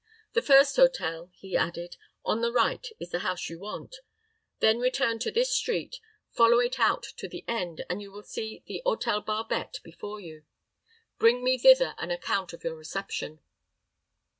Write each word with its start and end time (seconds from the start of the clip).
"The 0.33 0.41
first 0.41 0.77
hotel," 0.77 1.29
he 1.35 1.55
added, 1.55 1.95
"on 2.25 2.41
the 2.41 2.51
right 2.51 2.83
is 2.99 3.11
the 3.11 3.19
house 3.19 3.51
you 3.51 3.59
want. 3.59 3.97
Then 4.57 4.79
return 4.79 5.19
to 5.19 5.29
this 5.29 5.53
street, 5.55 5.99
follow 6.31 6.57
it 6.57 6.79
out 6.79 7.03
to 7.17 7.27
the 7.27 7.45
end, 7.47 7.85
and 7.87 8.01
you 8.01 8.11
will 8.11 8.23
see 8.23 8.63
the 8.65 8.81
Hôtel 8.83 9.23
Barbette 9.23 9.79
before 9.83 10.19
you. 10.19 10.43
Bring 11.19 11.43
me 11.43 11.59
thither 11.59 11.93
an 11.99 12.09
account 12.09 12.51
of 12.51 12.63
your 12.63 12.73
reception." 12.75 13.41